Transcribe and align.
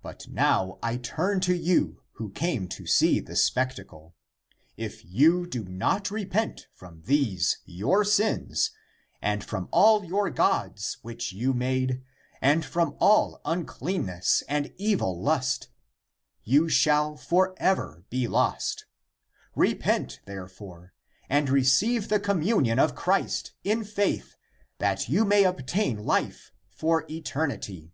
But 0.00 0.28
now 0.28 0.78
(I 0.80 0.96
turn 0.96 1.40
to 1.40 1.56
you) 1.56 2.04
who 2.12 2.30
came 2.30 2.68
to 2.68 2.86
see 2.86 3.18
the 3.18 3.34
spectacle: 3.34 4.14
if 4.76 5.04
you 5.04 5.44
do 5.44 5.64
not 5.64 6.08
repent 6.08 6.68
from 6.72 7.02
these 7.02 7.58
your 7.64 8.04
sins, 8.04 8.70
and 9.20 9.42
from 9.42 9.68
all 9.72 10.04
your 10.04 10.30
gods 10.30 10.98
which 11.02 11.32
you 11.32 11.52
made, 11.52 12.00
and 12.40 12.64
from 12.64 12.96
all 13.00 13.40
unclean 13.44 14.06
ness 14.06 14.44
and 14.48 14.72
evil 14.78 15.20
lust 15.20 15.68
<you 16.44 16.68
shall 16.68 17.14
fgrever 17.16 18.04
be 18.08 18.28
lost; 18.28 18.86
repent 19.56 20.20
therefore 20.26 20.92
and> 21.28 21.48
^^ 21.48 21.50
receive 21.50 22.06
the 22.08 22.20
communion 22.20 22.78
of 22.78 22.94
Christ 22.94 23.50
in 23.64 23.82
faith 23.82 24.36
(that) 24.78 25.08
you 25.08 25.24
may 25.24 25.42
obtain 25.42 26.04
life 26.04 26.52
for 26.68 27.04
eternity." 27.10 27.90